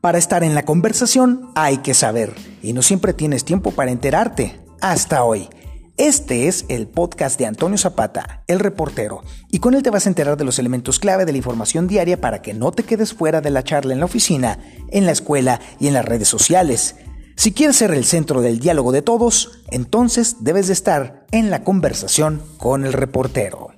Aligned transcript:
Para 0.00 0.16
estar 0.16 0.42
en 0.44 0.54
la 0.54 0.64
conversación 0.64 1.50
hay 1.54 1.78
que 1.78 1.92
saber, 1.92 2.34
y 2.62 2.72
no 2.72 2.80
siempre 2.80 3.12
tienes 3.12 3.44
tiempo 3.44 3.70
para 3.70 3.90
enterarte. 3.90 4.58
Hasta 4.80 5.24
hoy. 5.24 5.50
Este 5.98 6.48
es 6.48 6.64
el 6.70 6.88
podcast 6.88 7.38
de 7.38 7.44
Antonio 7.44 7.76
Zapata, 7.76 8.42
el 8.46 8.60
reportero, 8.60 9.22
y 9.50 9.58
con 9.58 9.74
él 9.74 9.82
te 9.82 9.90
vas 9.90 10.06
a 10.06 10.08
enterar 10.08 10.38
de 10.38 10.44
los 10.44 10.58
elementos 10.58 11.00
clave 11.00 11.26
de 11.26 11.32
la 11.32 11.38
información 11.38 11.86
diaria 11.86 12.18
para 12.18 12.40
que 12.40 12.54
no 12.54 12.72
te 12.72 12.84
quedes 12.84 13.12
fuera 13.12 13.42
de 13.42 13.50
la 13.50 13.62
charla 13.62 13.92
en 13.92 13.98
la 13.98 14.06
oficina, 14.06 14.58
en 14.88 15.04
la 15.04 15.12
escuela 15.12 15.60
y 15.78 15.88
en 15.88 15.92
las 15.92 16.06
redes 16.06 16.28
sociales. 16.28 16.96
Si 17.36 17.52
quieres 17.52 17.76
ser 17.76 17.90
el 17.90 18.06
centro 18.06 18.40
del 18.40 18.58
diálogo 18.58 18.92
de 18.92 19.02
todos, 19.02 19.60
entonces 19.70 20.36
debes 20.40 20.68
de 20.68 20.72
estar 20.72 21.26
en 21.30 21.50
la 21.50 21.62
conversación 21.62 22.42
con 22.56 22.86
el 22.86 22.94
reportero. 22.94 23.69